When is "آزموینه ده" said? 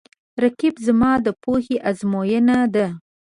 1.89-2.87